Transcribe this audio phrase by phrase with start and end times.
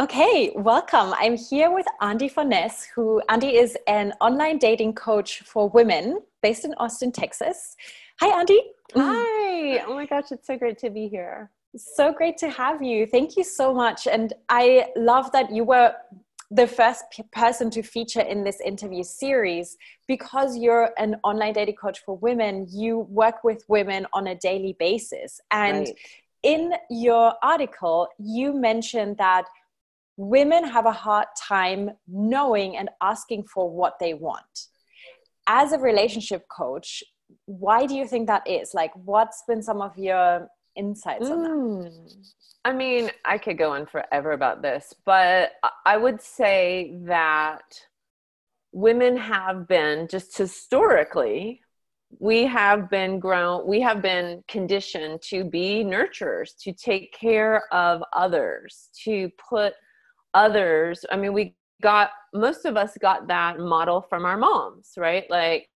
[0.00, 1.12] Okay, welcome.
[1.18, 6.64] I'm here with Andi Forness, who Andi is an online dating coach for women based
[6.64, 7.76] in Austin, Texas.
[8.18, 8.58] Hi, Andi.
[8.94, 9.02] Mm.
[9.02, 9.84] Hi.
[9.86, 11.50] Oh my gosh, it's so great to be here.
[11.76, 13.06] So great to have you.
[13.06, 14.06] Thank you so much.
[14.06, 15.94] And I love that you were
[16.50, 19.76] the first p- person to feature in this interview series
[20.08, 22.66] because you're an online dating coach for women.
[22.70, 25.38] You work with women on a daily basis.
[25.50, 25.98] And right.
[26.42, 29.44] in your article, you mentioned that
[30.16, 34.68] women have a hard time knowing and asking for what they want.
[35.46, 37.02] As a relationship coach,
[37.46, 38.74] why do you think that is?
[38.74, 41.50] Like, what's been some of your insights on that?
[41.50, 42.06] Hmm.
[42.64, 45.52] I mean, I could go on forever about this, but
[45.84, 47.62] I would say that
[48.72, 51.60] women have been just historically
[52.18, 58.02] we have been grown we have been conditioned to be nurturers to take care of
[58.12, 59.74] others to put
[60.34, 65.24] others i mean we got most of us got that model from our moms right?
[65.28, 65.68] Like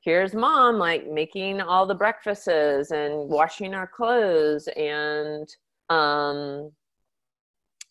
[0.00, 2.46] here's mom like making all the breakfasts
[2.92, 5.48] and washing our clothes and
[5.90, 6.70] um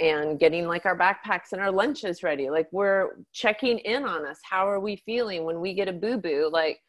[0.00, 2.50] and getting like our backpacks and our lunches ready.
[2.50, 4.40] Like we're checking in on us.
[4.42, 6.80] How are we feeling when we get a boo boo like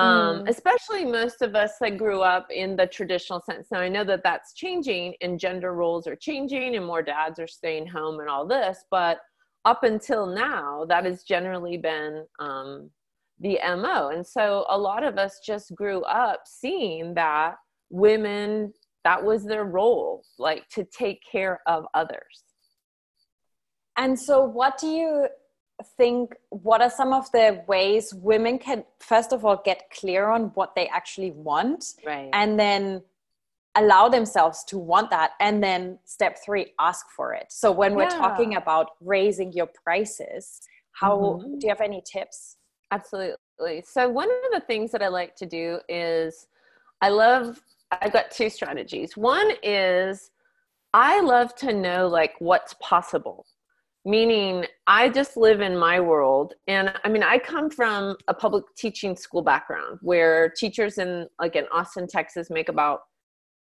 [0.00, 0.48] um, mm.
[0.48, 3.68] especially most of us that grew up in the traditional sense.
[3.70, 7.46] Now I know that that's changing and gender roles are changing and more dads are
[7.46, 9.18] staying home and all this, but
[9.64, 12.90] up until now, that has generally been um,
[13.40, 14.08] the MO.
[14.08, 17.56] And so a lot of us just grew up seeing that
[17.90, 18.72] women,
[19.04, 22.44] that was their role, like to take care of others.
[23.98, 25.26] And so, what do you
[25.82, 30.44] think what are some of the ways women can first of all get clear on
[30.54, 32.30] what they actually want right.
[32.32, 33.02] and then
[33.76, 37.46] allow themselves to want that and then step 3 ask for it.
[37.50, 40.60] So when we're talking about raising your prices
[40.92, 41.58] how mm-hmm.
[41.58, 42.56] do you have any tips?
[42.90, 43.82] Absolutely.
[43.86, 46.46] So one of the things that i like to do is
[47.00, 47.60] i love
[47.92, 49.16] i've got two strategies.
[49.16, 50.30] One is
[50.92, 53.46] i love to know like what's possible
[54.06, 58.64] meaning i just live in my world and i mean i come from a public
[58.76, 63.00] teaching school background where teachers in like in austin texas make about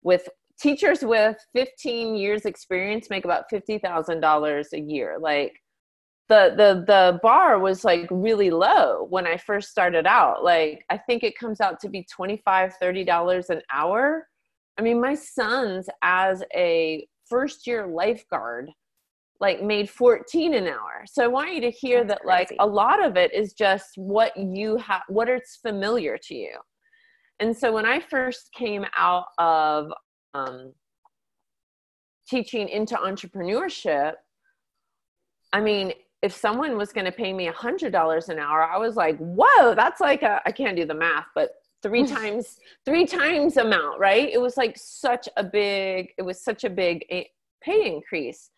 [0.04, 0.28] with
[0.60, 5.18] teachers with 15 years experience make about $50000 a year.
[5.20, 5.54] Like
[6.30, 10.44] the the the bar was like really low when i first started out.
[10.44, 14.28] Like i think it comes out to be 25 30 dollars an hour.
[14.78, 18.70] I mean my sons as a first year lifeguard
[19.40, 21.04] like made 14 an hour.
[21.06, 23.92] So i want you to hear That's that like a lot of it is just
[23.96, 26.58] what you have what it's familiar to you.
[27.40, 29.92] And so when i first came out of
[30.34, 30.74] um,
[32.30, 34.14] teaching into entrepreneurship
[35.54, 38.78] i mean if someone was going to pay me a hundred dollars an hour i
[38.78, 43.06] was like whoa that's like a i can't do the math but three times three
[43.06, 44.30] times amount right?
[44.32, 47.24] It was like such a big it was such a big eh,
[47.62, 48.52] pay increase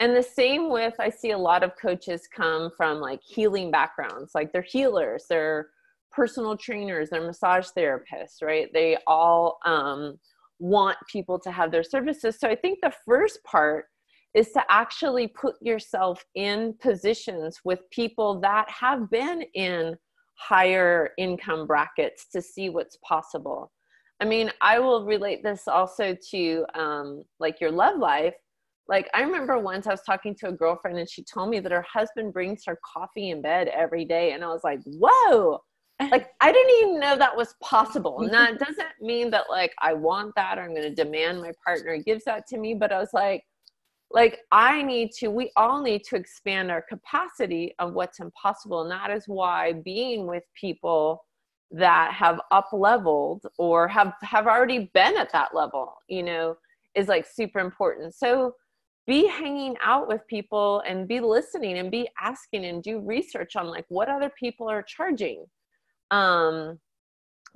[0.00, 4.32] and the same with i see a lot of coaches come from like healing backgrounds
[4.34, 5.68] like they're healers they're
[6.14, 8.68] personal trainers they're massage therapists right?
[8.72, 10.18] They all um,
[10.58, 12.38] want people to have their services.
[12.38, 13.86] So i think the first part
[14.34, 19.96] is to actually put yourself in positions with people that have been in
[20.36, 23.72] higher income brackets to see what's possible.
[24.20, 28.34] I mean i will relate this also to um, like your love life
[28.88, 31.72] like I remember once I was talking to a girlfriend and she told me that
[31.72, 35.60] her husband brings her coffee in bed every day and I was like, "Whoa."
[36.10, 38.20] Like I didn't even know that was possible.
[38.20, 41.52] And that doesn't mean that like I want that or I'm going to demand my
[41.64, 43.44] partner gives that to me, but I was like
[44.10, 48.90] like I need to we all need to expand our capacity of what's impossible and
[48.90, 51.24] that is why being with people
[51.70, 56.56] that have up leveled or have have already been at that level, you know,
[56.94, 58.14] is like super important.
[58.14, 58.54] So
[59.06, 63.66] be hanging out with people and be listening and be asking and do research on
[63.66, 65.44] like what other people are charging.
[66.10, 66.78] Um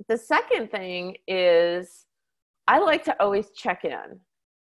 [0.07, 2.05] the second thing is
[2.67, 4.19] i like to always check in.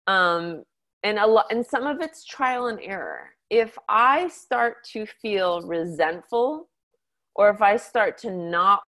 [0.07, 0.63] Um
[1.03, 3.31] and a lot and some of it's trial and error.
[3.51, 6.69] If i start to feel resentful
[7.35, 8.83] or if i start to not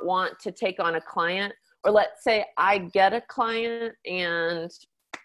[0.00, 1.52] want to take on a client
[1.84, 4.70] or let's say i get a client and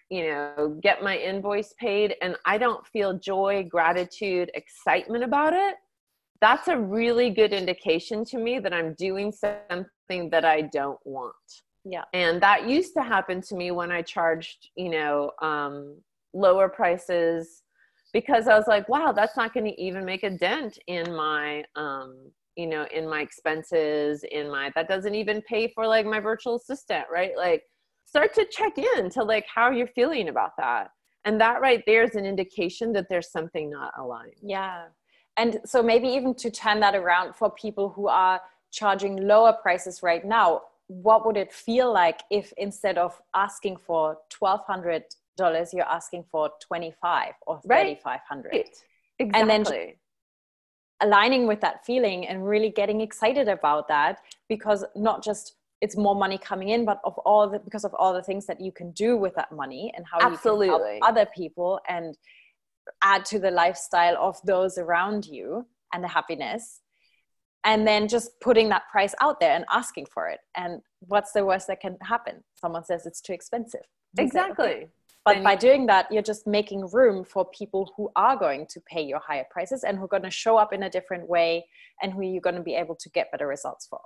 [0.09, 5.75] you know, get my invoice paid and I don't feel joy, gratitude, excitement about it,
[6.39, 11.35] that's a really good indication to me that I'm doing something that I don't want.
[11.83, 12.03] Yeah.
[12.13, 15.97] And that used to happen to me when I charged, you know, um,
[16.33, 17.63] lower prices
[18.13, 21.63] because I was like, wow, that's not going to even make a dent in my,
[21.75, 26.19] um, you know, in my expenses, in my, that doesn't even pay for like my
[26.19, 27.31] virtual assistant, right?
[27.37, 27.63] Like
[28.07, 30.91] start to check in to like how you're feeling about that.
[31.25, 34.39] And that right there is an indication that there's something not aligned.
[34.41, 34.85] Yeah.
[35.35, 40.01] And so maybe even to turn that around for people who are charging lower prices
[40.01, 45.03] right now, what would it feel like if instead of asking for $1,200,
[45.73, 48.49] you're asking for 25 or 3,500?
[48.51, 48.69] Right.
[49.19, 49.41] Exactly.
[49.41, 49.93] And then
[51.01, 56.15] aligning with that feeling and really getting excited about that because not just it's more
[56.15, 58.91] money coming in but of all the because of all the things that you can
[58.91, 60.67] do with that money and how Absolutely.
[60.67, 62.17] you can help other people and
[63.01, 66.81] add to the lifestyle of those around you and the happiness.
[67.63, 70.39] And then just putting that price out there and asking for it.
[70.55, 72.43] And what's the worst that can happen?
[72.55, 73.81] Someone says it's too expensive.
[74.17, 74.89] Exactly say, okay.
[75.25, 79.01] but by doing that you're just making room for people who are going to pay
[79.01, 81.65] your higher prices and who are going to show up in a different way
[82.01, 83.99] and who you're going to be able to get better results for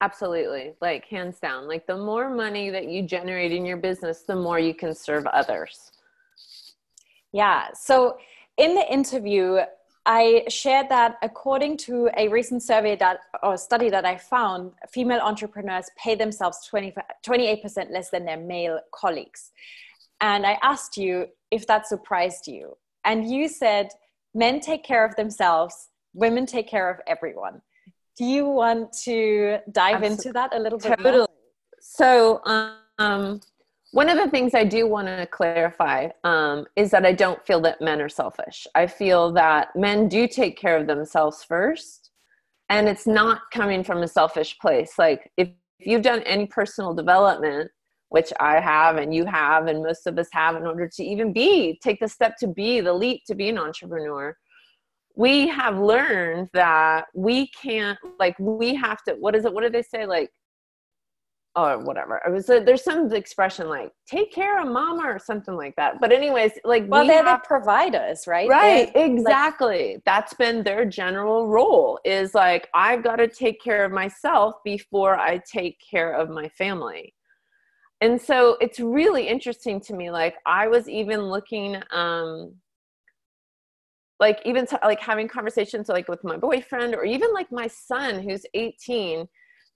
[0.00, 4.36] absolutely like hands down like the more money that you generate in your business the
[4.36, 5.92] more you can serve others
[7.36, 7.68] yeah.
[7.74, 8.16] So
[8.56, 9.58] in the interview,
[10.06, 15.20] I shared that according to a recent survey that or study that I found, female
[15.20, 16.94] entrepreneurs pay themselves 20,
[17.26, 19.52] 28% less than their male colleagues.
[20.22, 22.78] And I asked you if that surprised you.
[23.04, 23.90] And you said
[24.34, 27.60] men take care of themselves, women take care of everyone.
[28.16, 30.08] Do you want to dive Absolutely.
[30.08, 31.18] into that a little bit totally.
[31.18, 31.28] more?
[31.80, 32.40] So,
[32.98, 33.40] um,
[33.92, 37.60] one of the things I do want to clarify um, is that I don't feel
[37.60, 38.66] that men are selfish.
[38.74, 42.10] I feel that men do take care of themselves first,
[42.68, 44.94] and it's not coming from a selfish place.
[44.98, 45.48] Like, if,
[45.78, 47.70] if you've done any personal development,
[48.08, 51.32] which I have and you have, and most of us have, in order to even
[51.32, 54.36] be, take the step to be, the leap to be an entrepreneur,
[55.16, 59.70] we have learned that we can't, like, we have to, what is it, what do
[59.70, 60.06] they say?
[60.06, 60.30] Like,
[61.56, 62.20] or whatever.
[62.26, 66.00] It was a, there's some expression like "take care of mama" or something like that.
[66.00, 68.46] But anyways, like well, we they're have, the providers, right?
[68.48, 69.94] Right, they're, exactly.
[69.94, 71.98] Like, That's been their general role.
[72.04, 76.48] Is like I've got to take care of myself before I take care of my
[76.50, 77.14] family.
[78.02, 80.10] And so it's really interesting to me.
[80.10, 82.54] Like I was even looking, um,
[84.18, 88.20] like even to, like having conversations like with my boyfriend or even like my son
[88.20, 89.26] who's 18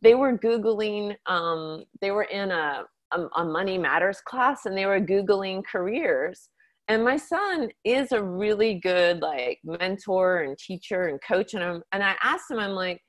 [0.03, 4.87] they were googling um, they were in a, a, a money matters class and they
[4.87, 6.49] were googling careers.
[6.89, 11.55] And my son is a really good like mentor and teacher and coach.
[11.55, 13.01] And, I'm, and i asked him i'm like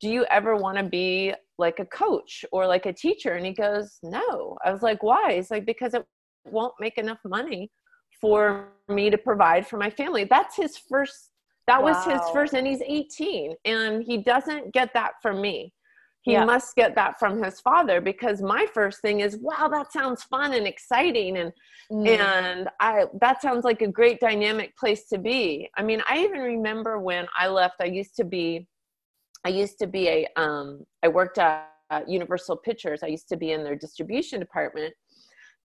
[0.00, 3.34] do you ever want to be like a coach or like a teacher?
[3.34, 4.56] And he goes no.
[4.64, 5.34] I was like why?
[5.34, 6.04] He's like because it
[6.46, 7.70] won't make enough money
[8.20, 11.30] for me to provide for my family that's his first
[11.66, 11.92] that wow.
[11.92, 15.72] was his first and he's 18 and he doesn't get that from me
[16.22, 16.44] he yeah.
[16.44, 20.52] must get that from his father because my first thing is wow that sounds fun
[20.52, 21.52] and exciting and
[21.90, 22.06] mm.
[22.08, 26.40] and i that sounds like a great dynamic place to be i mean i even
[26.40, 28.66] remember when i left i used to be
[29.44, 33.36] i used to be a um i worked at, at universal pictures i used to
[33.36, 34.92] be in their distribution department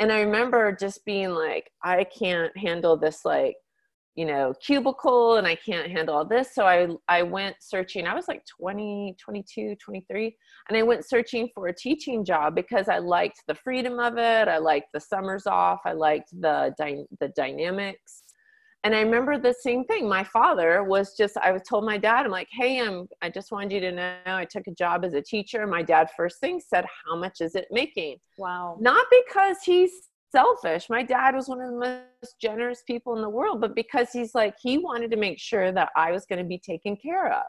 [0.01, 3.57] and i remember just being like i can't handle this like
[4.15, 6.55] you know cubicle and i can't handle all this.
[6.55, 8.07] So i i went searching.
[8.07, 10.37] I was like 20 22 23
[10.69, 14.49] and i went searching for a teaching job because i liked the freedom of it.
[14.49, 15.81] I liked the summers off.
[15.85, 18.24] I liked the dy- the dynamics
[18.85, 22.25] and i remember the same thing my father was just i was told my dad
[22.25, 25.15] i'm like hey i'm i just wanted you to know i took a job as
[25.15, 29.57] a teacher my dad first thing said how much is it making wow not because
[29.65, 30.91] he's selfish.
[30.91, 34.35] My dad was one of the most generous people in the world, but because he's
[34.35, 37.45] like, he wanted to make sure that I was going to be taken care of.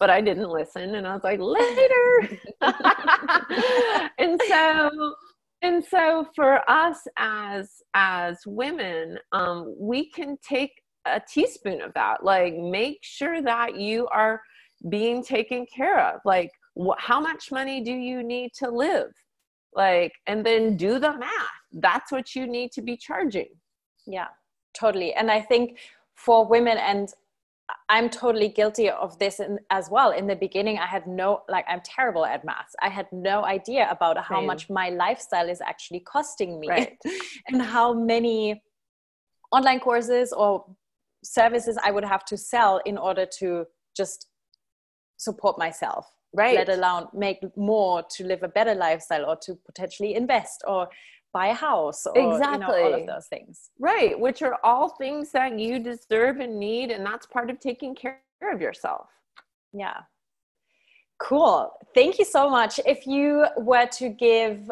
[0.00, 2.40] But I didn't listen and I was like, later.
[4.18, 5.14] and so
[5.62, 10.72] and so for us as as women, um, we can take
[11.04, 12.24] a teaspoon of that.
[12.24, 14.40] Like make sure that you are
[14.88, 16.20] being taken care of.
[16.24, 19.10] Like wh- how much money do you need to live?
[19.74, 23.48] like and then do the math that's what you need to be charging
[24.06, 24.28] yeah
[24.78, 25.78] totally and i think
[26.14, 27.10] for women and
[27.88, 31.64] i'm totally guilty of this in, as well in the beginning i had no like
[31.68, 34.24] i'm terrible at math i had no idea about Same.
[34.24, 36.98] how much my lifestyle is actually costing me right.
[37.48, 38.62] and how many
[39.52, 40.64] online courses or
[41.22, 43.64] services i would have to sell in order to
[43.96, 44.28] just
[45.16, 50.14] support myself right let alone make more to live a better lifestyle or to potentially
[50.14, 50.88] invest or
[51.32, 53.70] buy a house or exactly you know, all of those things.
[53.78, 57.94] Right which are all things that you deserve and need and that's part of taking
[57.94, 58.20] care
[58.52, 59.08] of yourself.
[59.72, 60.02] Yeah.
[61.18, 61.72] Cool.
[61.94, 62.78] Thank you so much.
[62.86, 64.70] If you were to give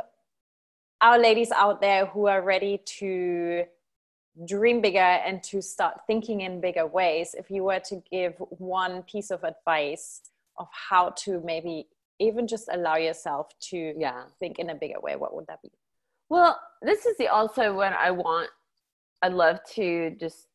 [1.00, 3.64] our ladies out there who are ready to
[4.46, 9.02] dream bigger and to start thinking in bigger ways if you were to give one
[9.04, 10.20] piece of advice
[10.58, 11.86] of how to maybe
[12.18, 14.24] even just allow yourself to yeah.
[14.38, 15.70] think in a bigger way what would that be
[16.28, 18.48] well this is the also what i want
[19.22, 20.48] i'd love to just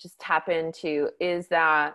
[0.00, 1.94] just tap into is that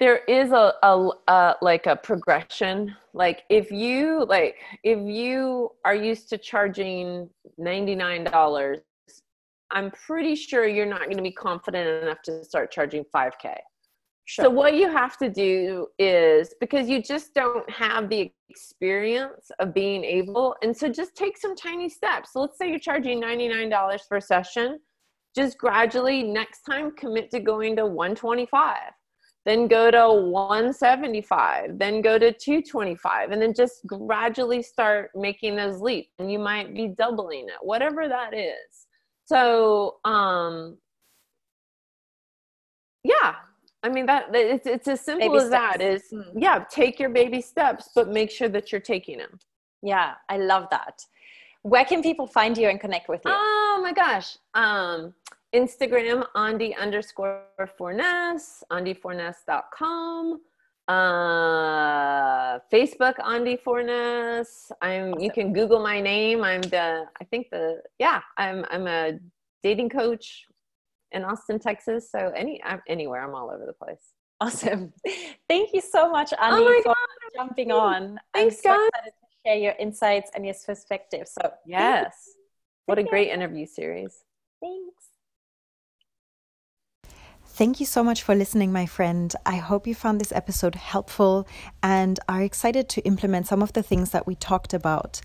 [0.00, 2.96] there is a, a, a, like a progression.
[3.12, 7.28] Like if you like if you are used to charging
[7.60, 8.78] $99
[9.72, 13.56] i'm pretty sure you're not going to be confident enough to start charging 5k
[14.30, 14.44] Sure.
[14.44, 19.74] So what you have to do is because you just don't have the experience of
[19.74, 22.32] being able, and so just take some tiny steps.
[22.32, 24.78] So let's say you're charging $99 for a session.
[25.34, 28.76] Just gradually next time commit to going to 125
[29.46, 35.80] then go to 175 then go to 225 and then just gradually start making those
[35.80, 38.86] leaps and you might be doubling it whatever that is
[39.24, 40.76] so um
[43.02, 43.36] yeah
[43.82, 45.78] I mean that it's it's as simple baby as steps.
[45.78, 46.24] that is mm.
[46.36, 49.38] yeah, take your baby steps, but make sure that you're taking them.
[49.82, 51.04] Yeah, I love that.
[51.62, 53.32] Where can people find you and connect with you?
[53.34, 54.36] Oh my gosh.
[54.54, 55.14] Um
[55.54, 57.42] Instagram Andi underscore
[57.76, 60.40] Forness, AndiForness.com.
[60.88, 64.72] Uh, Facebook Andi Forness.
[64.82, 65.10] I'm.
[65.10, 65.20] Awesome.
[65.20, 66.42] You can Google my name.
[66.42, 67.04] I'm the.
[67.20, 67.82] I think the.
[67.98, 68.64] Yeah, I'm.
[68.70, 69.18] I'm a
[69.62, 70.46] dating coach,
[71.12, 72.10] in Austin, Texas.
[72.10, 74.02] So any I'm, anywhere, I'm all over the place.
[74.42, 74.90] Awesome.
[75.50, 76.96] Thank you so much, Andi, oh for God.
[77.36, 78.18] jumping on.
[78.32, 78.88] Thanks, I'm so guys.
[78.88, 81.28] excited to share your insights and your perspective.
[81.28, 82.14] So yes,
[82.86, 84.24] what a great interview series.
[84.62, 85.10] Thanks.
[87.60, 89.34] Thank you so much for listening, my friend.
[89.44, 91.46] I hope you found this episode helpful
[91.82, 95.20] and are excited to implement some of the things that we talked about.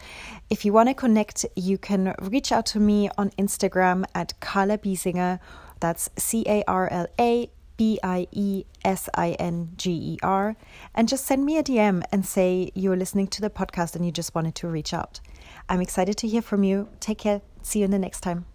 [0.49, 4.77] If you want to connect, you can reach out to me on Instagram at Carla
[4.77, 5.39] Biesinger
[5.79, 10.55] that's C A R L A B I E S I N G E R.
[10.93, 14.11] And just send me a DM and say you're listening to the podcast and you
[14.11, 15.19] just wanted to reach out.
[15.67, 16.89] I'm excited to hear from you.
[16.99, 17.41] Take care.
[17.61, 18.45] See you in the next time.